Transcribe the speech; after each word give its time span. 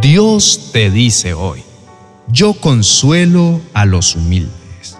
Dios 0.00 0.70
te 0.72 0.90
dice 0.90 1.34
hoy, 1.34 1.60
yo 2.26 2.54
consuelo 2.54 3.60
a 3.74 3.84
los 3.84 4.16
humildes. 4.16 4.96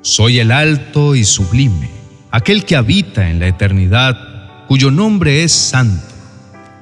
Soy 0.00 0.40
el 0.40 0.50
alto 0.50 1.14
y 1.14 1.24
sublime, 1.24 1.88
aquel 2.32 2.64
que 2.64 2.74
habita 2.74 3.30
en 3.30 3.38
la 3.38 3.46
eternidad, 3.46 4.66
cuyo 4.66 4.90
nombre 4.90 5.44
es 5.44 5.52
santo. 5.52 6.12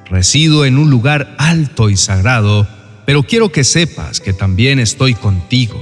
Resido 0.05 0.65
en 0.65 0.79
un 0.79 0.89
lugar 0.89 1.35
alto 1.37 1.91
y 1.91 1.97
sagrado, 1.97 2.67
pero 3.05 3.21
quiero 3.21 3.51
que 3.51 3.63
sepas 3.63 4.19
que 4.19 4.33
también 4.33 4.79
estoy 4.79 5.13
contigo, 5.13 5.79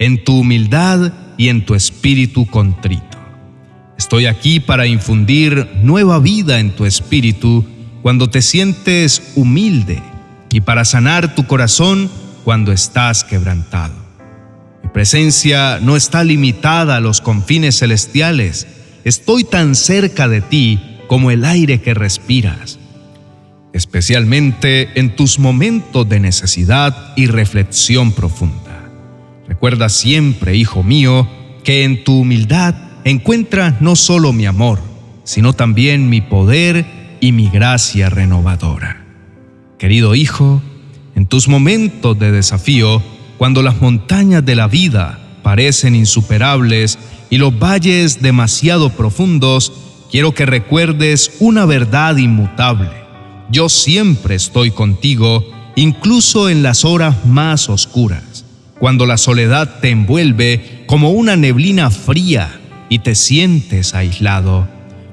en 0.00 0.24
tu 0.24 0.40
humildad 0.40 1.12
y 1.36 1.48
en 1.48 1.64
tu 1.64 1.76
espíritu 1.76 2.44
contrito. 2.46 3.18
Estoy 3.96 4.26
aquí 4.26 4.58
para 4.58 4.88
infundir 4.88 5.68
nueva 5.80 6.18
vida 6.18 6.58
en 6.58 6.74
tu 6.74 6.86
espíritu 6.86 7.64
cuando 8.02 8.28
te 8.28 8.42
sientes 8.42 9.22
humilde 9.36 10.02
y 10.52 10.60
para 10.60 10.84
sanar 10.84 11.34
tu 11.34 11.46
corazón 11.46 12.10
cuando 12.44 12.72
estás 12.72 13.24
quebrantado. 13.24 13.94
Mi 14.82 14.88
presencia 14.88 15.78
no 15.80 15.96
está 15.96 16.24
limitada 16.24 16.96
a 16.96 17.00
los 17.00 17.20
confines 17.20 17.78
celestiales. 17.78 18.66
Estoy 19.04 19.44
tan 19.44 19.74
cerca 19.74 20.28
de 20.28 20.40
ti 20.40 20.80
como 21.06 21.30
el 21.30 21.44
aire 21.44 21.80
que 21.80 21.94
respiras, 21.94 22.78
especialmente 23.72 24.90
en 24.98 25.14
tus 25.16 25.38
momentos 25.38 26.08
de 26.08 26.20
necesidad 26.20 27.12
y 27.16 27.26
reflexión 27.26 28.12
profunda. 28.12 28.90
Recuerda 29.48 29.88
siempre, 29.88 30.56
hijo 30.56 30.82
mío, 30.82 31.28
que 31.64 31.84
en 31.84 32.04
tu 32.04 32.20
humildad 32.20 32.74
encuentras 33.04 33.80
no 33.80 33.96
solo 33.96 34.32
mi 34.32 34.46
amor, 34.46 34.80
sino 35.24 35.52
también 35.52 36.08
mi 36.08 36.20
poder 36.20 36.86
y 37.20 37.32
mi 37.32 37.48
gracia 37.48 38.08
renovadora. 38.08 38.99
Querido 39.80 40.14
hijo, 40.14 40.60
en 41.14 41.24
tus 41.24 41.48
momentos 41.48 42.18
de 42.18 42.30
desafío, 42.30 43.02
cuando 43.38 43.62
las 43.62 43.80
montañas 43.80 44.44
de 44.44 44.54
la 44.54 44.68
vida 44.68 45.18
parecen 45.42 45.96
insuperables 45.96 46.98
y 47.30 47.38
los 47.38 47.58
valles 47.58 48.20
demasiado 48.20 48.90
profundos, 48.90 49.72
quiero 50.10 50.34
que 50.34 50.44
recuerdes 50.44 51.32
una 51.40 51.64
verdad 51.64 52.18
inmutable. 52.18 52.90
Yo 53.50 53.70
siempre 53.70 54.34
estoy 54.34 54.70
contigo, 54.70 55.50
incluso 55.76 56.50
en 56.50 56.62
las 56.62 56.84
horas 56.84 57.24
más 57.24 57.70
oscuras, 57.70 58.44
cuando 58.78 59.06
la 59.06 59.16
soledad 59.16 59.80
te 59.80 59.88
envuelve 59.88 60.84
como 60.86 61.12
una 61.12 61.36
neblina 61.36 61.90
fría 61.90 62.60
y 62.90 62.98
te 62.98 63.14
sientes 63.14 63.94
aislado. 63.94 64.68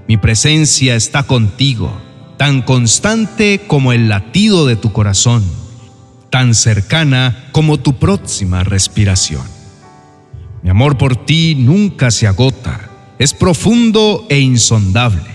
Mi 0.09 0.17
presencia 0.17 0.97
está 0.97 1.23
contigo, 1.23 2.01
tan 2.37 2.61
constante 2.61 3.61
como 3.67 3.93
el 3.93 4.09
latido 4.09 4.65
de 4.65 4.75
tu 4.75 4.91
corazón 4.91 5.43
tan 6.29 6.53
cercana 6.55 7.47
como 7.51 7.79
tu 7.79 7.97
próxima 7.97 8.63
respiración. 8.63 9.43
Mi 10.63 10.69
amor 10.69 10.97
por 10.97 11.25
ti 11.25 11.55
nunca 11.55 12.11
se 12.11 12.27
agota, 12.27 12.89
es 13.19 13.33
profundo 13.33 14.25
e 14.29 14.39
insondable, 14.39 15.29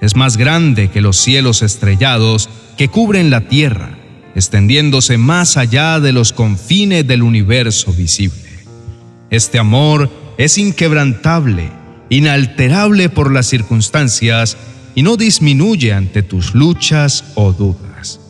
es 0.00 0.16
más 0.16 0.36
grande 0.36 0.90
que 0.90 1.00
los 1.00 1.16
cielos 1.16 1.62
estrellados 1.62 2.48
que 2.76 2.88
cubren 2.88 3.30
la 3.30 3.42
tierra, 3.42 3.96
extendiéndose 4.34 5.16
más 5.16 5.56
allá 5.56 6.00
de 6.00 6.12
los 6.12 6.32
confines 6.32 7.06
del 7.06 7.22
universo 7.22 7.92
visible. 7.92 8.42
Este 9.30 9.58
amor 9.58 10.10
es 10.38 10.58
inquebrantable, 10.58 11.70
inalterable 12.10 13.08
por 13.08 13.32
las 13.32 13.46
circunstancias 13.46 14.56
y 14.94 15.02
no 15.02 15.16
disminuye 15.16 15.92
ante 15.92 16.22
tus 16.22 16.54
luchas 16.54 17.24
o 17.34 17.52
dudas. 17.52 18.20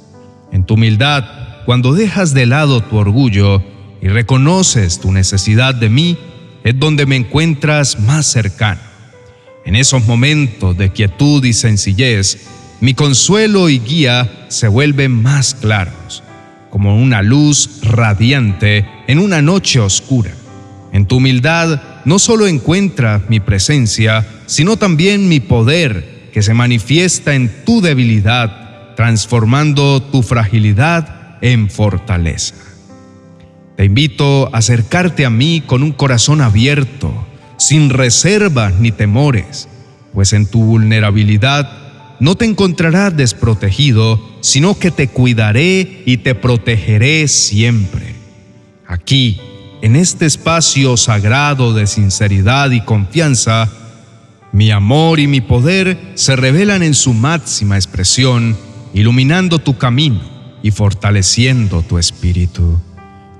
En 0.52 0.64
tu 0.64 0.74
humildad, 0.74 1.24
cuando 1.66 1.92
dejas 1.92 2.34
de 2.34 2.46
lado 2.46 2.82
tu 2.82 2.96
orgullo 2.96 3.62
y 4.00 4.08
reconoces 4.08 5.00
tu 5.00 5.12
necesidad 5.12 5.74
de 5.74 5.88
mí, 5.88 6.18
es 6.62 6.78
donde 6.78 7.06
me 7.06 7.16
encuentras 7.16 8.00
más 8.00 8.26
cercano. 8.26 8.80
En 9.64 9.76
esos 9.76 10.06
momentos 10.06 10.76
de 10.76 10.90
quietud 10.90 11.44
y 11.44 11.52
sencillez, 11.52 12.46
mi 12.80 12.94
consuelo 12.94 13.68
y 13.68 13.78
guía 13.78 14.46
se 14.48 14.68
vuelven 14.68 15.22
más 15.22 15.54
claros, 15.54 16.22
como 16.70 16.96
una 16.96 17.22
luz 17.22 17.80
radiante 17.82 18.86
en 19.06 19.18
una 19.18 19.40
noche 19.42 19.80
oscura. 19.80 20.32
En 20.92 21.06
tu 21.06 21.16
humildad 21.16 21.82
no 22.04 22.18
solo 22.18 22.46
encuentras 22.46 23.22
mi 23.28 23.40
presencia, 23.40 24.26
sino 24.46 24.76
también 24.76 25.28
mi 25.28 25.40
poder 25.40 26.13
que 26.34 26.42
se 26.42 26.52
manifiesta 26.52 27.36
en 27.36 27.64
tu 27.64 27.80
debilidad, 27.80 28.96
transformando 28.96 30.02
tu 30.02 30.24
fragilidad 30.24 31.38
en 31.40 31.70
fortaleza. 31.70 32.56
Te 33.76 33.84
invito 33.84 34.52
a 34.52 34.58
acercarte 34.58 35.24
a 35.26 35.30
mí 35.30 35.62
con 35.64 35.84
un 35.84 35.92
corazón 35.92 36.40
abierto, 36.40 37.14
sin 37.56 37.88
reservas 37.88 38.74
ni 38.80 38.90
temores, 38.90 39.68
pues 40.12 40.32
en 40.32 40.46
tu 40.46 40.64
vulnerabilidad 40.64 41.70
no 42.18 42.34
te 42.34 42.46
encontrarás 42.46 43.16
desprotegido, 43.16 44.20
sino 44.40 44.76
que 44.76 44.90
te 44.90 45.06
cuidaré 45.06 46.02
y 46.04 46.16
te 46.16 46.34
protegeré 46.34 47.28
siempre. 47.28 48.16
Aquí, 48.88 49.40
en 49.82 49.94
este 49.94 50.26
espacio 50.26 50.96
sagrado 50.96 51.74
de 51.74 51.86
sinceridad 51.86 52.72
y 52.72 52.80
confianza, 52.80 53.70
mi 54.54 54.70
amor 54.70 55.18
y 55.18 55.26
mi 55.26 55.40
poder 55.40 56.12
se 56.14 56.36
revelan 56.36 56.84
en 56.84 56.94
su 56.94 57.12
máxima 57.12 57.74
expresión, 57.74 58.56
iluminando 58.94 59.58
tu 59.58 59.76
camino 59.76 60.20
y 60.62 60.70
fortaleciendo 60.70 61.82
tu 61.82 61.98
espíritu. 61.98 62.80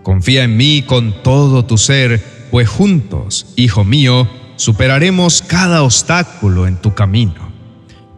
Confía 0.03 0.43
en 0.43 0.57
mí 0.57 0.83
con 0.83 1.23
todo 1.23 1.65
tu 1.65 1.79
ser, 1.79 2.49
pues 2.51 2.69
juntos, 2.69 3.47
hijo 3.55 3.85
mío, 3.85 4.29
superaremos 4.57 5.41
cada 5.41 5.85
obstáculo 5.85 6.67
en 6.67 6.79
tu 6.79 6.95
camino. 6.95 7.49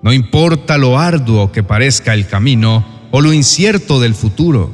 No 0.01 0.15
importa 0.15 0.79
lo 0.79 0.99
arduo 0.99 1.53
que 1.53 1.63
parezca 1.63 2.15
el 2.15 2.27
camino 2.27 2.83
o 3.11 3.21
lo 3.21 3.35
incierto 3.35 4.01
del 4.01 4.15
futuro, 4.15 4.71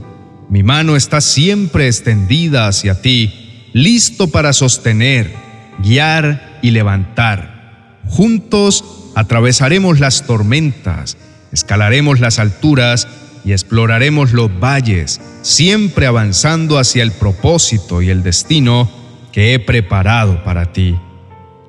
mi 0.48 0.62
mano 0.62 0.94
está 0.94 1.20
siempre 1.20 1.88
extendida 1.88 2.68
hacia 2.68 3.02
ti, 3.02 3.68
listo 3.72 4.28
para 4.28 4.52
sostener, 4.52 5.34
guiar 5.82 6.60
y 6.62 6.70
levantar. 6.70 7.51
Juntos 8.12 8.84
atravesaremos 9.14 9.98
las 9.98 10.26
tormentas, 10.26 11.16
escalaremos 11.50 12.20
las 12.20 12.38
alturas 12.38 13.08
y 13.42 13.52
exploraremos 13.52 14.32
los 14.32 14.50
valles, 14.60 15.18
siempre 15.40 16.06
avanzando 16.06 16.78
hacia 16.78 17.02
el 17.02 17.12
propósito 17.12 18.02
y 18.02 18.10
el 18.10 18.22
destino 18.22 18.90
que 19.32 19.54
he 19.54 19.58
preparado 19.58 20.44
para 20.44 20.74
ti. 20.74 20.94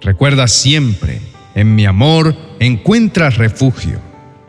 Recuerda 0.01 0.49
siempre, 0.49 1.21
en 1.55 1.75
mi 1.75 1.85
amor 1.85 2.35
encuentras 2.59 3.37
refugio, 3.37 4.01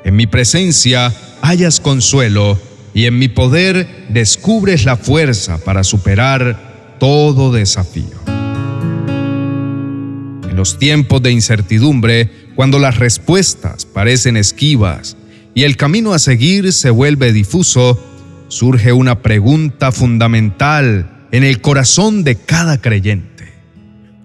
en 0.05 0.17
mi 0.17 0.27
presencia 0.27 1.15
hallas 1.43 1.79
consuelo 1.79 2.59
y 2.93 3.07
en 3.07 3.21
mi 3.21 3.29
poder 3.29 4.07
descubres 4.09 4.85
la 4.85 4.97
fuerza 4.97 5.59
para 5.59 5.85
superar 5.85 6.97
todo 6.99 7.53
desafío. 7.53 8.24
En 10.55 10.59
los 10.59 10.79
tiempos 10.79 11.21
de 11.21 11.33
incertidumbre, 11.33 12.31
cuando 12.55 12.79
las 12.79 13.01
respuestas 13.01 13.87
parecen 13.87 14.37
esquivas, 14.37 15.17
y 15.53 15.65
el 15.65 15.77
camino 15.77 16.13
a 16.13 16.21
seguir 16.21 16.73
se 16.73 16.91
vuelve 16.91 17.33
difuso, 17.33 17.99
surge 18.47 18.93
una 18.93 19.21
pregunta 19.21 19.91
fundamental 19.91 21.27
en 21.33 21.43
el 21.43 21.61
corazón 21.61 22.23
de 22.23 22.37
cada 22.37 22.81
creyente. 22.81 23.53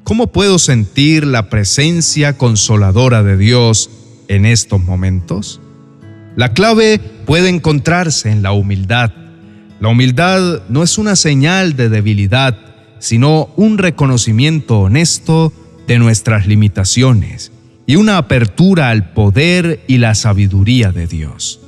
¿Cómo 0.03 0.27
puedo 0.27 0.59
sentir 0.59 1.25
la 1.25 1.49
presencia 1.49 2.37
consoladora 2.37 3.23
de 3.23 3.35
Dios 3.35 3.89
en 4.27 4.45
estos 4.45 4.83
momentos? 4.83 5.59
La 6.35 6.53
clave 6.53 7.01
puede 7.25 7.49
encontrarse 7.49 8.29
en 8.29 8.43
la 8.43 8.51
humildad. 8.51 9.11
La 9.79 9.87
humildad 9.87 10.61
no 10.69 10.83
es 10.83 10.99
una 10.99 11.15
señal 11.15 11.75
de 11.75 11.89
debilidad, 11.89 12.55
sino 12.99 13.49
un 13.55 13.79
reconocimiento 13.79 14.81
honesto 14.81 15.51
de 15.89 15.97
nuestras 15.97 16.45
limitaciones 16.45 17.51
y 17.87 17.95
una 17.95 18.19
apertura 18.19 18.91
al 18.91 19.11
poder 19.11 19.83
y 19.87 19.97
la 19.97 20.13
sabiduría 20.13 20.91
de 20.91 21.07
Dios. 21.07 21.61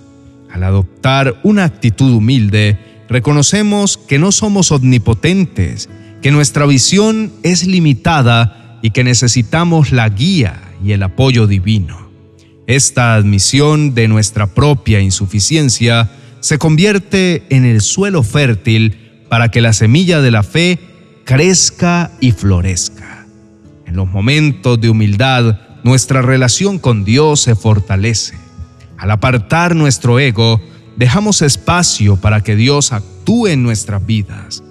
Al 0.53 0.63
adoptar 0.63 1.39
una 1.41 1.63
actitud 1.63 2.13
humilde, 2.13 2.77
reconocemos 3.09 3.97
que 3.97 4.19
no 4.19 4.31
somos 4.31 4.71
omnipotentes, 4.71 5.89
que 6.21 6.29
nuestra 6.29 6.67
visión 6.67 7.33
es 7.41 7.65
limitada 7.65 8.77
y 8.83 8.91
que 8.91 9.03
necesitamos 9.03 9.91
la 9.91 10.07
guía 10.09 10.71
y 10.85 10.91
el 10.91 11.01
apoyo 11.01 11.47
divino. 11.47 12.11
Esta 12.67 13.15
admisión 13.15 13.95
de 13.95 14.07
nuestra 14.07 14.53
propia 14.53 14.99
insuficiencia 14.99 16.11
se 16.41 16.59
convierte 16.59 17.47
en 17.49 17.65
el 17.65 17.81
suelo 17.81 18.21
fértil 18.21 19.23
para 19.29 19.49
que 19.49 19.61
la 19.61 19.73
semilla 19.73 20.21
de 20.21 20.29
la 20.29 20.43
fe 20.43 20.77
crezca 21.25 22.11
y 22.21 22.33
florezca. 22.33 23.00
En 23.91 23.97
los 23.97 24.09
momentos 24.09 24.79
de 24.79 24.89
humildad, 24.89 25.59
nuestra 25.83 26.21
relación 26.21 26.79
con 26.79 27.03
Dios 27.03 27.41
se 27.41 27.55
fortalece. 27.55 28.35
Al 28.97 29.11
apartar 29.11 29.75
nuestro 29.75 30.17
ego, 30.17 30.61
dejamos 30.95 31.41
espacio 31.41 32.15
para 32.15 32.39
que 32.39 32.55
Dios 32.55 32.93
actúe 32.93 33.47
en 33.47 33.63
nuestras 33.63 34.05
vidas. 34.05 34.63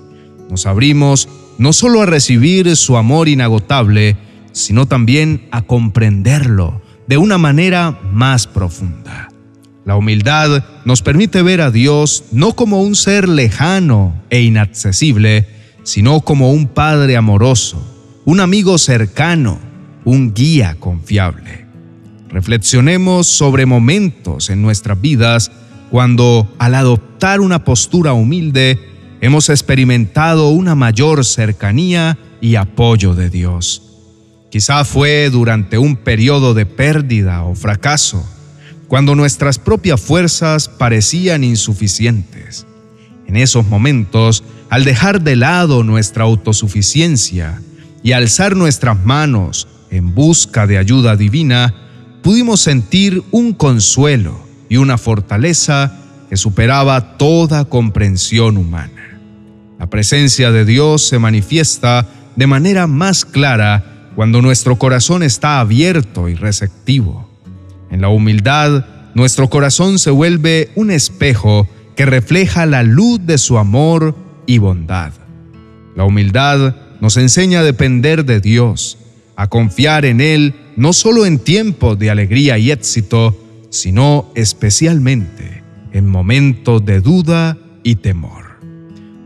Nos 0.48 0.64
abrimos 0.64 1.28
no 1.58 1.74
solo 1.74 2.00
a 2.00 2.06
recibir 2.06 2.74
su 2.76 2.96
amor 2.96 3.28
inagotable, 3.28 4.16
sino 4.52 4.86
también 4.86 5.46
a 5.50 5.60
comprenderlo 5.60 6.80
de 7.06 7.18
una 7.18 7.36
manera 7.36 8.00
más 8.14 8.46
profunda. 8.46 9.28
La 9.84 9.96
humildad 9.96 10.64
nos 10.86 11.02
permite 11.02 11.42
ver 11.42 11.60
a 11.60 11.70
Dios 11.70 12.24
no 12.32 12.54
como 12.54 12.80
un 12.80 12.94
ser 12.94 13.28
lejano 13.28 14.14
e 14.30 14.40
inaccesible, 14.40 15.46
sino 15.82 16.22
como 16.22 16.52
un 16.52 16.68
Padre 16.68 17.18
amoroso, 17.18 17.86
un 18.24 18.40
amigo 18.40 18.78
cercano, 18.78 19.58
un 20.04 20.34
guía 20.34 20.76
confiable. 20.78 21.66
Reflexionemos 22.28 23.26
sobre 23.26 23.66
momentos 23.66 24.50
en 24.50 24.62
nuestras 24.62 25.00
vidas 25.00 25.50
cuando, 25.90 26.52
al 26.58 26.74
adoptar 26.74 27.40
una 27.40 27.64
postura 27.64 28.12
humilde, 28.12 28.78
hemos 29.20 29.48
experimentado 29.48 30.50
una 30.50 30.74
mayor 30.74 31.24
cercanía 31.24 32.18
y 32.40 32.54
apoyo 32.54 33.14
de 33.14 33.30
Dios. 33.30 33.82
Quizá 34.50 34.84
fue 34.84 35.30
durante 35.30 35.78
un 35.78 35.96
periodo 35.96 36.54
de 36.54 36.66
pérdida 36.66 37.42
o 37.44 37.54
fracaso, 37.54 38.24
cuando 38.86 39.14
nuestras 39.14 39.58
propias 39.58 40.00
fuerzas 40.00 40.68
parecían 40.68 41.44
insuficientes. 41.44 42.66
En 43.26 43.36
esos 43.36 43.66
momentos, 43.66 44.42
al 44.68 44.84
dejar 44.84 45.22
de 45.22 45.36
lado 45.36 45.84
nuestra 45.84 46.24
autosuficiencia 46.24 47.60
y 48.02 48.12
alzar 48.12 48.56
nuestras 48.56 49.04
manos 49.04 49.68
en 49.90 50.14
busca 50.14 50.66
de 50.66 50.78
ayuda 50.78 51.16
divina, 51.16 51.74
pudimos 52.22 52.60
sentir 52.60 53.22
un 53.30 53.52
consuelo 53.52 54.40
y 54.68 54.76
una 54.76 54.98
fortaleza 54.98 55.96
que 56.28 56.36
superaba 56.36 57.16
toda 57.18 57.64
comprensión 57.64 58.56
humana. 58.56 59.18
La 59.78 59.86
presencia 59.86 60.52
de 60.52 60.64
Dios 60.64 61.08
se 61.08 61.18
manifiesta 61.18 62.06
de 62.36 62.46
manera 62.46 62.86
más 62.86 63.24
clara 63.24 64.10
cuando 64.14 64.42
nuestro 64.42 64.76
corazón 64.76 65.22
está 65.22 65.60
abierto 65.60 66.28
y 66.28 66.34
receptivo. 66.34 67.28
En 67.90 68.00
la 68.00 68.08
humildad, 68.08 68.84
nuestro 69.14 69.48
corazón 69.50 69.98
se 69.98 70.10
vuelve 70.10 70.70
un 70.76 70.90
espejo 70.90 71.68
que 71.96 72.06
refleja 72.06 72.66
la 72.66 72.82
luz 72.82 73.20
de 73.26 73.38
su 73.38 73.58
amor 73.58 74.14
y 74.46 74.58
bondad. 74.58 75.12
La 75.96 76.04
humildad 76.04 76.76
nos 77.00 77.16
enseña 77.16 77.60
a 77.60 77.64
depender 77.64 78.24
de 78.24 78.40
Dios, 78.40 78.98
a 79.36 79.48
confiar 79.48 80.04
en 80.04 80.20
Él 80.20 80.54
no 80.76 80.92
solo 80.92 81.26
en 81.26 81.38
tiempos 81.38 81.98
de 81.98 82.10
alegría 82.10 82.58
y 82.58 82.70
éxito, 82.70 83.36
sino 83.70 84.30
especialmente 84.34 85.62
en 85.92 86.06
momentos 86.06 86.84
de 86.84 87.00
duda 87.00 87.58
y 87.82 87.96
temor. 87.96 88.58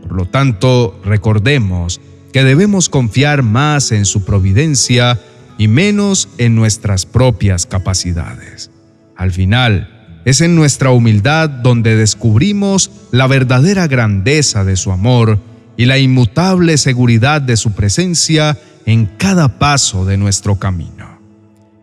Por 0.01 0.13
lo 0.13 0.25
tanto, 0.25 0.99
recordemos 1.03 2.01
que 2.31 2.43
debemos 2.43 2.89
confiar 2.89 3.43
más 3.43 3.91
en 3.91 4.05
su 4.05 4.25
providencia 4.25 5.19
y 5.57 5.67
menos 5.67 6.29
en 6.37 6.55
nuestras 6.55 7.05
propias 7.05 7.65
capacidades. 7.65 8.71
Al 9.15 9.31
final, 9.31 10.21
es 10.25 10.41
en 10.41 10.55
nuestra 10.55 10.91
humildad 10.91 11.49
donde 11.49 11.95
descubrimos 11.95 12.91
la 13.11 13.27
verdadera 13.27 13.87
grandeza 13.87 14.63
de 14.63 14.75
su 14.75 14.91
amor 14.91 15.39
y 15.77 15.85
la 15.85 15.97
inmutable 15.97 16.77
seguridad 16.77 17.41
de 17.41 17.57
su 17.57 17.73
presencia 17.73 18.57
en 18.85 19.05
cada 19.05 19.59
paso 19.59 20.05
de 20.05 20.17
nuestro 20.17 20.57
camino. 20.57 21.19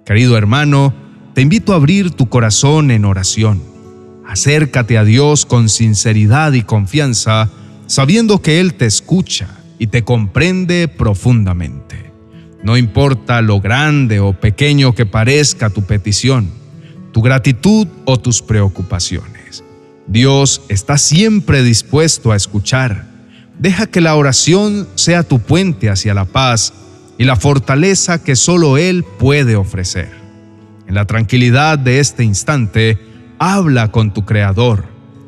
Querido 0.04 0.36
hermano, 0.36 0.94
te 1.34 1.40
invito 1.40 1.72
a 1.72 1.76
abrir 1.76 2.10
tu 2.10 2.28
corazón 2.28 2.90
en 2.90 3.04
oración. 3.04 3.62
Acércate 4.26 4.98
a 4.98 5.04
Dios 5.04 5.46
con 5.46 5.68
sinceridad 5.68 6.52
y 6.52 6.62
confianza, 6.62 7.50
sabiendo 7.86 8.40
que 8.40 8.60
Él 8.60 8.74
te 8.74 8.86
escucha 8.86 9.48
y 9.78 9.88
te 9.88 10.04
comprende 10.04 10.88
profundamente. 10.88 12.12
No 12.62 12.76
importa 12.76 13.42
lo 13.42 13.60
grande 13.60 14.20
o 14.20 14.32
pequeño 14.32 14.94
que 14.94 15.06
parezca 15.06 15.70
tu 15.70 15.82
petición, 15.82 16.50
tu 17.12 17.20
gratitud 17.20 17.88
o 18.04 18.18
tus 18.18 18.42
preocupaciones. 18.42 19.64
Dios 20.06 20.62
está 20.68 20.98
siempre 20.98 21.62
dispuesto 21.62 22.32
a 22.32 22.36
escuchar. 22.36 23.11
Deja 23.62 23.86
que 23.86 24.00
la 24.00 24.16
oración 24.16 24.88
sea 24.96 25.22
tu 25.22 25.38
puente 25.38 25.88
hacia 25.88 26.14
la 26.14 26.24
paz 26.24 26.72
y 27.16 27.22
la 27.22 27.36
fortaleza 27.36 28.20
que 28.20 28.34
solo 28.34 28.76
Él 28.76 29.04
puede 29.20 29.54
ofrecer. 29.54 30.10
En 30.88 30.96
la 30.96 31.04
tranquilidad 31.04 31.78
de 31.78 32.00
este 32.00 32.24
instante, 32.24 32.98
habla 33.38 33.92
con 33.92 34.12
tu 34.12 34.24
Creador, 34.24 34.86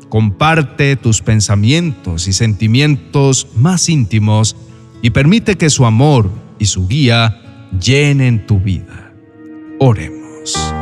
comparte 0.09 0.97
tus 0.97 1.21
pensamientos 1.21 2.27
y 2.27 2.33
sentimientos 2.33 3.47
más 3.55 3.87
íntimos 3.87 4.57
y 5.01 5.11
permite 5.11 5.55
que 5.55 5.69
su 5.69 5.85
amor 5.85 6.29
y 6.59 6.65
su 6.65 6.89
guía 6.89 7.69
llenen 7.81 8.45
tu 8.45 8.59
vida. 8.59 9.13
Oremos. 9.79 10.73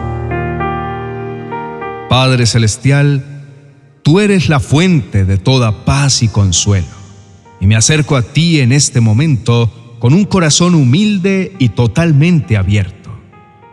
Padre 2.10 2.48
Celestial, 2.48 3.24
tú 4.02 4.20
eres 4.20 4.50
la 4.50 4.60
fuente 4.60 5.24
de 5.24 5.38
toda 5.38 5.86
paz 5.86 6.24
y 6.24 6.30
consuelo, 6.30 7.03
y 7.64 7.66
me 7.66 7.78
acerco 7.78 8.18
a 8.18 8.24
ti 8.24 8.60
en 8.60 8.74
este 8.74 9.00
momento 9.00 9.96
con 9.98 10.14
un 10.14 10.26
corazón 10.26 10.76
humilde 10.76 11.54
y 11.60 11.70
totalmente 11.70 12.58
abierto. 12.58 13.10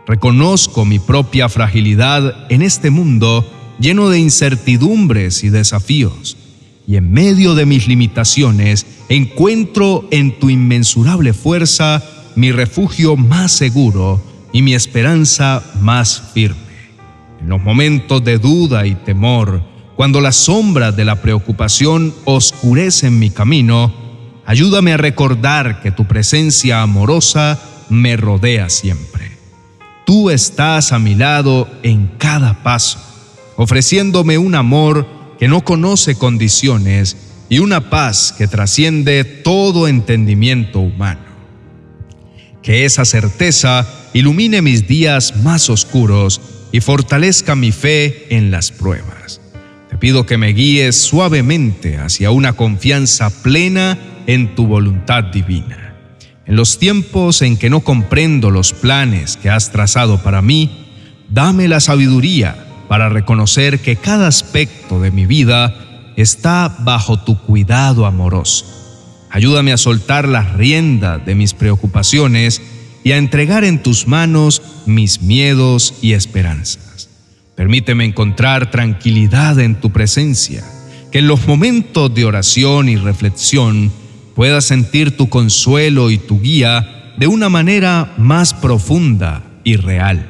Reconozco 0.07 0.85
mi 0.85 0.97
propia 0.97 1.49
fragilidad 1.49 2.49
en 2.49 2.61
este 2.61 2.89
mundo 2.89 3.45
lleno 3.81 4.07
de 4.07 4.17
incertidumbres 4.17 5.43
y 5.43 5.49
desafíos, 5.49 6.37
y 6.87 6.95
en 6.95 7.11
medio 7.11 7.53
de 7.53 7.65
mis 7.65 7.89
limitaciones 7.89 8.85
encuentro 9.09 10.07
en 10.09 10.39
tu 10.39 10.49
inmensurable 10.49 11.33
fuerza 11.33 12.01
mi 12.37 12.53
refugio 12.53 13.17
más 13.17 13.51
seguro 13.51 14.23
y 14.53 14.61
mi 14.61 14.73
esperanza 14.73 15.61
más 15.81 16.31
firme. 16.33 16.55
En 17.41 17.49
los 17.49 17.61
momentos 17.61 18.23
de 18.23 18.37
duda 18.37 18.87
y 18.87 18.95
temor, 18.95 19.61
cuando 19.95 20.21
las 20.21 20.35
sombras 20.35 20.95
de 20.95 21.05
la 21.05 21.21
preocupación 21.21 22.13
oscurecen 22.25 23.19
mi 23.19 23.29
camino, 23.29 23.93
ayúdame 24.45 24.93
a 24.93 24.97
recordar 24.97 25.81
que 25.81 25.91
tu 25.91 26.05
presencia 26.05 26.81
amorosa 26.81 27.59
me 27.89 28.17
rodea 28.17 28.69
siempre. 28.69 29.31
Tú 30.05 30.29
estás 30.29 30.91
a 30.91 30.99
mi 30.99 31.15
lado 31.15 31.69
en 31.83 32.07
cada 32.17 32.63
paso, 32.63 32.99
ofreciéndome 33.57 34.37
un 34.37 34.55
amor 34.55 35.07
que 35.39 35.47
no 35.47 35.61
conoce 35.61 36.15
condiciones 36.15 37.17
y 37.49 37.59
una 37.59 37.89
paz 37.89 38.33
que 38.37 38.47
trasciende 38.47 39.25
todo 39.25 39.87
entendimiento 39.87 40.79
humano. 40.79 41.19
Que 42.61 42.85
esa 42.85 43.05
certeza 43.05 43.87
ilumine 44.13 44.61
mis 44.61 44.87
días 44.87 45.35
más 45.43 45.69
oscuros 45.69 46.39
y 46.71 46.79
fortalezca 46.79 47.55
mi 47.55 47.71
fe 47.71 48.27
en 48.35 48.51
las 48.51 48.71
pruebas. 48.71 49.40
Pido 50.01 50.25
que 50.25 50.39
me 50.39 50.47
guíes 50.47 50.99
suavemente 50.99 51.99
hacia 51.99 52.31
una 52.31 52.53
confianza 52.53 53.29
plena 53.43 53.99
en 54.25 54.55
tu 54.55 54.65
voluntad 54.65 55.25
divina. 55.25 55.93
En 56.47 56.55
los 56.55 56.79
tiempos 56.79 57.43
en 57.43 57.55
que 57.55 57.69
no 57.69 57.81
comprendo 57.81 58.49
los 58.49 58.73
planes 58.73 59.37
que 59.37 59.51
has 59.51 59.71
trazado 59.71 60.23
para 60.23 60.41
mí, 60.41 60.87
dame 61.29 61.67
la 61.67 61.79
sabiduría 61.79 62.65
para 62.87 63.09
reconocer 63.09 63.79
que 63.79 63.95
cada 63.95 64.25
aspecto 64.25 64.99
de 64.99 65.11
mi 65.11 65.27
vida 65.27 66.11
está 66.17 66.77
bajo 66.79 67.23
tu 67.23 67.37
cuidado 67.37 68.07
amoroso. 68.07 68.65
Ayúdame 69.29 69.71
a 69.71 69.77
soltar 69.77 70.27
las 70.27 70.51
riendas 70.53 71.23
de 71.27 71.35
mis 71.35 71.53
preocupaciones 71.53 72.59
y 73.03 73.11
a 73.11 73.17
entregar 73.17 73.63
en 73.63 73.83
tus 73.83 74.07
manos 74.07 74.63
mis 74.87 75.21
miedos 75.21 75.93
y 76.01 76.13
esperanzas. 76.13 76.90
Permíteme 77.61 78.05
encontrar 78.05 78.71
tranquilidad 78.71 79.59
en 79.59 79.75
tu 79.75 79.91
presencia, 79.91 80.63
que 81.11 81.19
en 81.19 81.27
los 81.27 81.45
momentos 81.45 82.11
de 82.11 82.25
oración 82.25 82.89
y 82.89 82.95
reflexión 82.95 83.91
pueda 84.33 84.61
sentir 84.61 85.15
tu 85.15 85.29
consuelo 85.29 86.09
y 86.09 86.17
tu 86.17 86.41
guía 86.41 87.13
de 87.17 87.27
una 87.27 87.49
manera 87.49 88.15
más 88.17 88.55
profunda 88.55 89.43
y 89.63 89.75
real. 89.75 90.27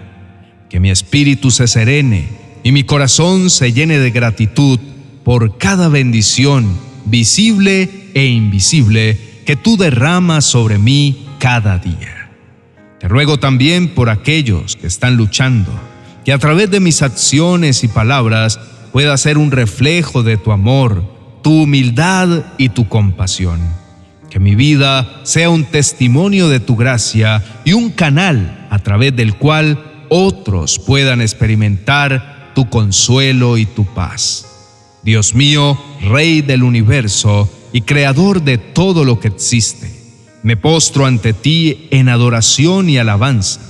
Que 0.69 0.81
mi 0.81 0.89
espíritu 0.89 1.51
se 1.51 1.69
serene 1.69 2.27
y 2.63 2.73
mi 2.73 2.83
corazón 2.83 3.49
se 3.49 3.71
llene 3.71 3.97
de 3.97 4.11
gratitud 4.11 4.77
por 5.23 5.57
cada 5.57 5.87
bendición 5.87 6.67
visible 7.05 8.09
e 8.13 8.25
invisible 8.25 9.17
que 9.45 9.55
tú 9.55 9.77
derramas 9.77 10.43
sobre 10.43 10.77
mí 10.79 11.27
cada 11.39 11.77
día. 11.77 12.29
Te 12.99 13.07
ruego 13.07 13.39
también 13.39 13.87
por 13.87 14.09
aquellos 14.09 14.75
que 14.75 14.87
están 14.87 15.15
luchando, 15.15 15.71
que 16.25 16.33
a 16.33 16.37
través 16.37 16.69
de 16.69 16.79
mis 16.79 17.01
acciones 17.01 17.83
y 17.83 17.87
palabras 17.87 18.59
pueda 18.91 19.17
ser 19.17 19.37
un 19.37 19.51
reflejo 19.51 20.23
de 20.23 20.37
tu 20.37 20.51
amor, 20.51 21.03
tu 21.41 21.63
humildad 21.63 22.43
y 22.57 22.69
tu 22.69 22.87
compasión. 22.87 23.59
Que 24.29 24.39
mi 24.39 24.55
vida 24.55 25.21
sea 25.23 25.49
un 25.49 25.65
testimonio 25.65 26.47
de 26.47 26.59
tu 26.59 26.75
gracia 26.75 27.43
y 27.65 27.73
un 27.73 27.89
canal 27.89 28.67
a 28.69 28.79
través 28.79 29.15
del 29.15 29.35
cual 29.35 30.05
otros 30.09 30.79
puedan 30.79 31.21
experimentar 31.21 32.51
tu 32.53 32.69
consuelo 32.69 33.57
y 33.57 33.65
tu 33.65 33.85
paz. 33.85 34.47
Dios 35.03 35.33
mío, 35.33 35.79
Rey 36.01 36.41
del 36.41 36.63
universo 36.63 37.49
y 37.73 37.81
Creador 37.81 38.41
de 38.43 38.57
todo 38.57 39.03
lo 39.03 39.19
que 39.19 39.29
existe, 39.29 39.89
me 40.43 40.57
postro 40.57 41.05
ante 41.05 41.33
ti 41.33 41.87
en 41.91 42.09
adoración 42.09 42.89
y 42.89 42.97
alabanza, 42.97 43.61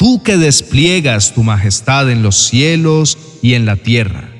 tú 0.00 0.22
que 0.22 0.38
despliegas 0.38 1.34
tu 1.34 1.42
majestad 1.42 2.10
en 2.10 2.22
los 2.22 2.34
cielos 2.34 3.18
y 3.42 3.52
en 3.52 3.66
la 3.66 3.76
tierra, 3.76 4.30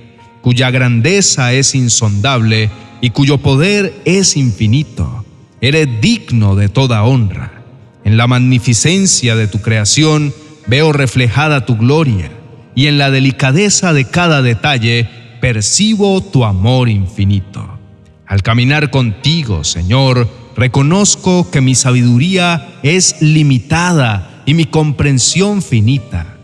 cuya 0.40 0.70
grandeza 0.70 1.52
es 1.52 1.74
insondable 1.74 2.70
y 3.02 3.10
cuyo 3.10 3.36
poder 3.36 3.92
es 4.06 4.38
infinito. 4.38 5.22
Eres 5.60 6.00
digno 6.00 6.56
de 6.56 6.70
toda 6.70 7.02
honra. 7.02 7.62
En 8.04 8.16
la 8.16 8.26
magnificencia 8.26 9.36
de 9.36 9.48
tu 9.48 9.60
creación 9.60 10.32
veo 10.66 10.94
reflejada 10.94 11.66
tu 11.66 11.76
gloria, 11.76 12.32
y 12.74 12.86
en 12.86 12.96
la 12.96 13.10
delicadeza 13.10 13.92
de 13.92 14.06
cada 14.06 14.40
detalle 14.40 15.10
percibo 15.42 16.22
tu 16.22 16.46
amor 16.46 16.88
infinito. 16.88 17.78
Al 18.26 18.42
caminar 18.42 18.90
contigo, 18.90 19.62
Señor, 19.64 20.26
reconozco 20.56 21.50
que 21.50 21.60
mi 21.60 21.74
sabiduría 21.74 22.78
es 22.82 23.20
limitada 23.20 24.29
y 24.50 24.54
mi 24.54 24.64
comprensión 24.64 25.62
finita. 25.62 26.36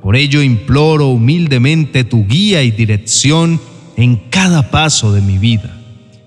Por 0.00 0.14
ello 0.14 0.42
imploro 0.42 1.08
humildemente 1.08 2.04
tu 2.04 2.24
guía 2.24 2.62
y 2.62 2.70
dirección 2.70 3.60
en 3.96 4.14
cada 4.30 4.70
paso 4.70 5.12
de 5.12 5.22
mi 5.22 5.38
vida. 5.38 5.76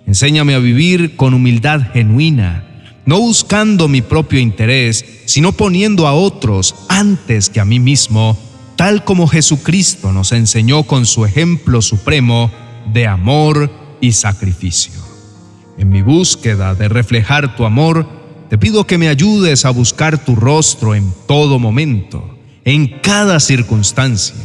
Enséñame 0.05 0.55
a 0.55 0.59
vivir 0.59 1.15
con 1.15 1.33
humildad 1.33 1.83
genuina, 1.93 2.65
no 3.05 3.17
buscando 3.21 3.87
mi 3.87 4.01
propio 4.01 4.41
interés, 4.41 5.05
sino 5.23 5.53
poniendo 5.53 6.05
a 6.05 6.11
otros 6.11 6.75
antes 6.89 7.49
que 7.49 7.61
a 7.61 7.65
mí 7.65 7.79
mismo, 7.79 8.37
tal 8.75 9.05
como 9.05 9.25
Jesucristo 9.25 10.11
nos 10.11 10.33
enseñó 10.33 10.83
con 10.83 11.05
su 11.05 11.23
ejemplo 11.23 11.81
supremo 11.81 12.51
de 12.91 13.07
amor 13.07 13.71
y 14.01 14.11
sacrificio. 14.11 14.99
En 15.77 15.91
mi 15.91 16.01
búsqueda 16.01 16.75
de 16.75 16.89
reflejar 16.89 17.55
tu 17.55 17.63
amor, 17.63 18.20
te 18.51 18.57
pido 18.57 18.85
que 18.85 18.97
me 18.97 19.07
ayudes 19.07 19.63
a 19.63 19.69
buscar 19.69 20.25
tu 20.25 20.35
rostro 20.35 20.93
en 20.93 21.13
todo 21.25 21.57
momento, 21.57 22.37
en 22.65 22.99
cada 22.99 23.39
circunstancia, 23.39 24.35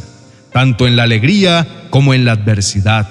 tanto 0.53 0.87
en 0.87 0.95
la 0.95 1.03
alegría 1.03 1.89
como 1.89 2.13
en 2.13 2.23
la 2.23 2.31
adversidad 2.31 3.09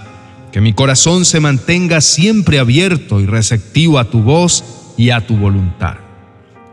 que 0.53 0.63
mi 0.63 0.73
corazón 0.73 1.27
se 1.27 1.39
mantenga 1.39 2.01
siempre 2.01 2.59
abierto 2.59 3.21
y 3.21 3.27
receptivo 3.27 3.99
a 3.99 4.09
tu 4.09 4.23
voz 4.23 4.65
y 4.97 5.11
a 5.11 5.27
tu 5.27 5.37
voluntad. 5.37 5.97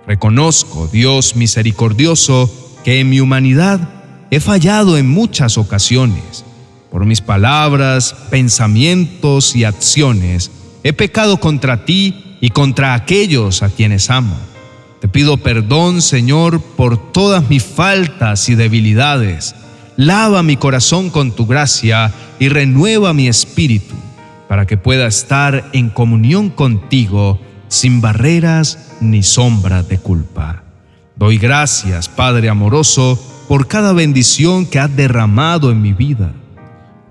Reconozco, 0.08 0.88
Dios 0.88 1.36
misericordioso, 1.36 2.50
que 2.86 3.02
en 3.02 3.10
mi 3.10 3.20
humanidad 3.20 3.90
he 4.32 4.40
fallado 4.40 4.98
en 4.98 5.10
muchas 5.10 5.58
ocasiones. 5.58 6.46
Por 6.90 7.06
mis 7.06 7.20
palabras, 7.20 8.16
pensamientos 8.30 9.54
y 9.54 9.66
acciones, 9.66 10.50
he 10.86 10.94
pecado 10.94 11.42
contra 11.42 11.84
ti 11.84 12.33
y 12.44 12.50
contra 12.52 12.94
aquellos 12.94 13.64
a 13.64 13.70
quienes 13.70 14.12
amo. 14.12 14.38
Te 15.02 15.08
pido 15.08 15.38
perdón, 15.38 16.04
Señor, 16.04 16.62
por 16.62 17.12
todas 17.12 17.50
mis 17.50 17.64
faltas 17.64 18.48
y 18.50 18.54
debilidades 18.54 19.56
Lava 19.96 20.42
mi 20.42 20.58
corazón 20.58 21.12
con 21.12 21.34
tu 21.34 21.46
gracia 21.46 22.12
y 22.40 22.50
renueva 22.50 23.14
mi 23.14 23.28
espíritu 23.28 23.94
para 24.48 24.66
que 24.66 24.76
pueda 24.76 25.06
estar 25.06 25.70
en 25.74 25.90
comunión 25.90 26.50
contigo 26.50 27.40
sin 27.68 28.02
barreras 28.02 28.96
ni 29.02 29.22
sombra 29.22 29.84
de 29.84 30.00
culpa. 30.00 30.64
Doy 31.16 31.38
gracias, 31.38 32.10
Padre 32.10 32.50
amoroso, 32.50 33.20
por 33.48 33.68
cada 33.68 33.94
bendición 33.94 34.66
que 34.66 34.80
has 34.80 34.96
derramado 34.96 35.70
en 35.70 35.82
mi 35.82 35.94
vida. 35.94 36.32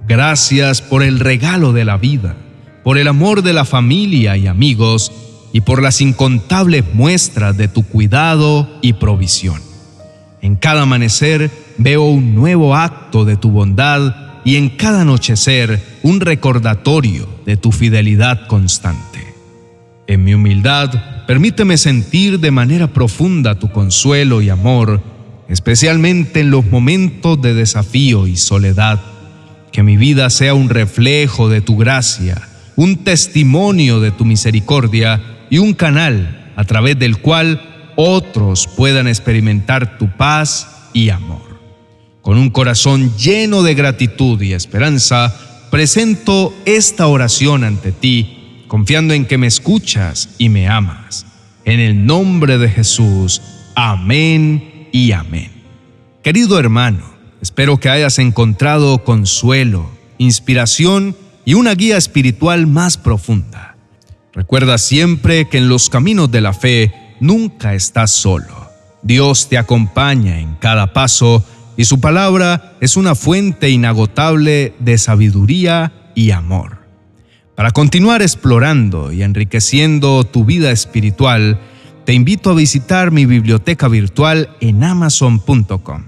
Gracias 0.09 0.83
por 0.83 1.05
el 1.05 1.21
regalo 1.21 1.73
de 1.73 1.85
la 1.85 1.99
vida, 1.99 2.35
por 2.83 2.99
el 2.99 3.09
amor 3.09 3.43
de 3.43 3.53
la 3.53 3.65
familia 3.65 4.37
y 4.37 4.47
amigos 4.47 5.13
y 5.53 5.61
por 5.61 5.83
las 5.83 6.01
incontables 6.01 6.85
muestras 6.95 7.57
de 7.57 7.69
tu 7.69 7.83
cuidado 7.85 8.69
y 8.81 8.95
provisión. 8.95 9.61
En 10.41 10.57
cada 10.57 10.83
amanecer 10.83 11.51
veo 11.79 12.05
un 12.05 12.35
nuevo 12.35 12.75
acto 12.75 13.25
de 13.25 13.37
tu 13.37 13.51
bondad 13.51 14.41
y 14.45 14.57
en 14.57 14.71
cada 14.71 15.03
anochecer 15.03 15.81
un 16.03 16.21
recordatorio 16.21 17.29
de 17.47 17.57
tu 17.57 17.71
fidelidad 17.71 18.47
constante. 18.49 19.35
En 20.09 20.25
mi 20.25 20.35
humildad, 20.35 20.91
permíteme 21.27 21.77
sentir 21.77 22.41
de 22.41 22.51
manera 22.51 22.89
profunda 22.89 23.59
tu 23.59 23.71
consuelo 23.71 24.43
y 24.43 24.51
amor, 24.51 25.01
especialmente 25.49 26.41
en 26.41 26.51
los 26.51 26.67
momentos 26.67 27.41
de 27.41 27.55
desafío 27.55 28.27
y 28.27 28.37
soledad. 28.37 29.01
Que 29.71 29.83
mi 29.83 29.97
vida 29.97 30.29
sea 30.29 30.55
un 30.55 30.69
reflejo 30.69 31.49
de 31.49 31.61
tu 31.61 31.77
gracia, 31.77 32.43
un 32.77 33.05
testimonio 33.05 34.01
de 34.01 34.11
tu 34.11 34.25
misericordia 34.25 35.21
y 35.51 35.59
un 35.59 35.75
canal 35.75 36.53
a 36.57 36.65
través 36.65 36.99
del 36.99 37.19
cual 37.19 37.93
otros 37.97 38.67
puedan 38.67 39.09
experimentar 39.09 39.99
tu 39.99 40.09
paz 40.17 40.89
y 40.93 41.11
amor. 41.11 41.61
Con 42.23 42.39
un 42.39 42.51
corazón 42.51 43.17
lleno 43.17 43.63
de 43.63 43.75
gratitud 43.75 44.41
y 44.41 44.53
esperanza, 44.53 45.35
presento 45.71 46.55
esta 46.65 47.07
oración 47.07 47.65
ante 47.65 47.93
ti, 47.93 48.65
confiando 48.69 49.13
en 49.13 49.27
que 49.27 49.39
me 49.39 49.47
escuchas 49.47 50.31
y 50.39 50.49
me 50.49 50.69
amas. 50.69 51.27
En 51.65 51.81
el 51.81 52.07
nombre 52.07 52.59
de 52.59 52.69
Jesús, 52.69 53.43
amén 53.75 54.89
y 54.93 55.13
amén. 55.13 55.51
Querido 56.23 56.59
hermano, 56.59 57.13
espero 57.41 57.79
que 57.79 57.89
hayas 57.89 58.19
encontrado 58.19 59.03
consuelo, 59.05 59.91
inspiración 60.19 61.17
y 61.45 61.55
una 61.55 61.75
guía 61.75 61.97
espiritual 61.97 62.67
más 62.67 62.97
profunda. 62.97 63.77
Recuerda 64.33 64.79
siempre 64.79 65.49
que 65.49 65.59
en 65.59 65.69
los 65.69 65.91
caminos 65.91 66.31
de 66.31 66.41
la 66.41 66.53
fe 66.53 66.93
nunca 67.21 67.75
estás 67.75 68.11
solo. 68.11 68.71
Dios 69.03 69.49
te 69.49 69.59
acompaña 69.59 70.41
en 70.41 70.55
cada 70.55 70.93
paso 70.93 71.45
y 71.77 71.85
su 71.85 72.01
palabra 72.01 72.75
es 72.81 72.97
una 72.97 73.15
fuente 73.15 73.71
inagotable 73.71 74.75
de 74.79 74.99
sabiduría 74.99 75.93
y 76.15 76.31
amor. 76.31 76.79
Para 77.55 77.73
continuar 77.73 78.23
explorando 78.23 79.13
y 79.13 79.23
enriqueciendo 79.23 80.25
tu 80.25 80.45
vida 80.45 80.71
espiritual, 80.71 81.61
te 82.05 82.13
invito 82.13 82.51
a 82.51 82.55
visitar 82.55 83.11
mi 83.11 83.27
biblioteca 83.27 83.89
virtual 83.89 84.51
en 84.61 84.83
amazon.com. 84.83 86.05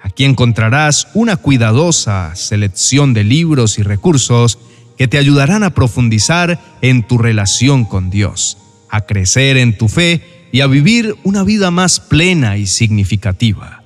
Aquí 0.00 0.24
encontrarás 0.24 1.08
una 1.14 1.36
cuidadosa 1.36 2.34
selección 2.34 3.12
de 3.12 3.24
libros 3.24 3.78
y 3.78 3.82
recursos 3.82 4.58
que 4.96 5.08
te 5.08 5.18
ayudarán 5.18 5.62
a 5.62 5.70
profundizar 5.70 6.60
en 6.82 7.02
tu 7.02 7.18
relación 7.18 7.84
con 7.84 8.10
Dios, 8.10 8.58
a 8.90 9.02
crecer 9.02 9.56
en 9.56 9.76
tu 9.76 9.88
fe 9.88 10.22
y 10.52 10.60
a 10.60 10.66
vivir 10.66 11.16
una 11.22 11.42
vida 11.42 11.70
más 11.70 12.00
plena 12.00 12.56
y 12.56 12.66
significativa. 12.66 13.82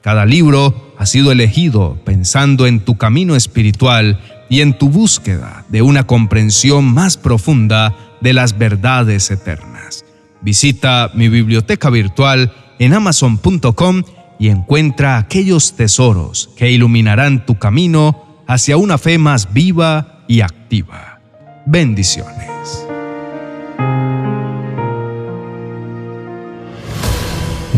Cada 0.00 0.26
libro 0.26 0.94
ha 0.98 1.06
sido 1.06 1.32
elegido 1.32 1.98
pensando 2.04 2.66
en 2.66 2.80
tu 2.80 2.96
camino 2.96 3.36
espiritual 3.36 4.20
y 4.48 4.60
en 4.60 4.76
tu 4.76 4.88
búsqueda 4.88 5.64
de 5.68 5.82
una 5.82 6.06
comprensión 6.06 6.84
más 6.84 7.16
profunda 7.16 7.94
de 8.20 8.32
las 8.32 8.58
verdades 8.58 9.30
eternas. 9.30 10.04
Visita 10.42 11.10
mi 11.14 11.28
biblioteca 11.28 11.90
virtual 11.90 12.52
en 12.78 12.92
amazon.com 12.92 14.02
y 14.38 14.48
encuentra 14.48 15.16
aquellos 15.16 15.74
tesoros 15.74 16.50
que 16.56 16.70
iluminarán 16.70 17.46
tu 17.46 17.58
camino 17.58 18.42
hacia 18.46 18.76
una 18.76 18.98
fe 18.98 19.18
más 19.18 19.52
viva 19.52 20.13
y 20.26 20.40
activa. 20.40 21.20
Bendiciones. 21.66 22.86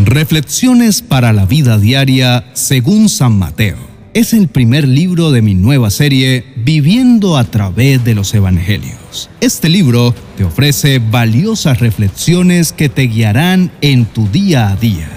Reflexiones 0.05 1.03
para 1.03 1.33
la 1.33 1.47
vida 1.47 1.79
diaria 1.79 2.45
según 2.53 3.09
San 3.09 3.38
Mateo. 3.38 3.76
Es 4.15 4.33
el 4.33 4.49
primer 4.49 4.87
libro 4.87 5.31
de 5.31 5.43
mi 5.43 5.55
nueva 5.55 5.91
serie 5.91 6.45
Viviendo 6.57 7.37
a 7.37 7.45
través 7.45 8.05
de 8.05 8.15
los 8.15 8.33
Evangelios. 8.33 9.29
Este 9.41 9.69
libro 9.69 10.15
te 10.37 10.45
ofrece 10.45 11.00
valiosas 11.00 11.81
reflexiones 11.81 12.73
que 12.73 12.88
te 12.88 13.03
guiarán 13.03 13.71
en 13.81 14.07
tu 14.07 14.29
día 14.29 14.69
a 14.71 14.76
día. 14.76 15.09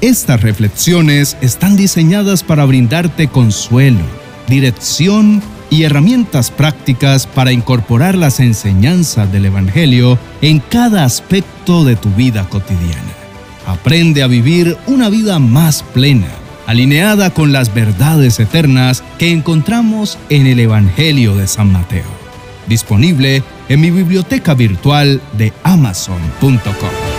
Estas 0.00 0.42
reflexiones 0.42 1.36
están 1.42 1.76
diseñadas 1.76 2.42
para 2.42 2.64
brindarte 2.64 3.28
consuelo, 3.28 4.00
dirección 4.48 5.42
y 5.70 5.84
herramientas 5.84 6.50
prácticas 6.50 7.26
para 7.26 7.52
incorporar 7.52 8.16
las 8.16 8.40
enseñanzas 8.40 9.32
del 9.32 9.46
Evangelio 9.46 10.18
en 10.42 10.58
cada 10.58 11.04
aspecto 11.04 11.84
de 11.84 11.96
tu 11.96 12.10
vida 12.10 12.48
cotidiana. 12.48 13.14
Aprende 13.66 14.22
a 14.22 14.26
vivir 14.26 14.76
una 14.86 15.08
vida 15.08 15.38
más 15.38 15.82
plena, 15.82 16.28
alineada 16.66 17.30
con 17.30 17.52
las 17.52 17.72
verdades 17.72 18.40
eternas 18.40 19.04
que 19.18 19.30
encontramos 19.30 20.18
en 20.28 20.46
el 20.46 20.58
Evangelio 20.58 21.36
de 21.36 21.46
San 21.46 21.72
Mateo. 21.72 22.20
Disponible 22.66 23.42
en 23.68 23.80
mi 23.80 23.90
biblioteca 23.90 24.54
virtual 24.54 25.20
de 25.38 25.52
amazon.com. 25.62 27.09